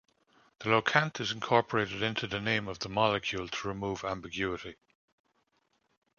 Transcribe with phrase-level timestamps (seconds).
[0.57, 4.77] The locant is incorporated into the name of the molecule to remove ambiguity.